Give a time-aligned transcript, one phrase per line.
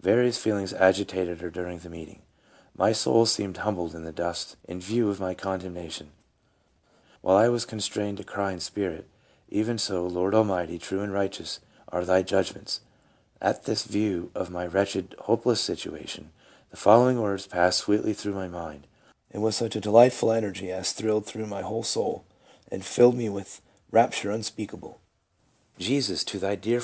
[0.00, 2.22] Various feelings agitated her during the meet ing:''
[2.84, 6.12] My soul seemed humbled in the dust in view of my condemnation;
[7.20, 9.06] while I was constrained to cry in spirit,
[9.50, 12.80] 'Even so, Lord Almighty, true and righteous are Thy judg ments!'
[13.50, 16.32] At this view of my wretched, hopeless situation,
[16.70, 18.86] the following words passed sweetly through my mind,
[19.32, 22.24] and with such delightful energy as thrilled through my whole soul,
[22.72, 23.60] and filled me with
[23.90, 25.02] rapture unspeakable:'
[25.78, 26.82] Jesus, to thy dear faithful hand, My naked soul I trust.'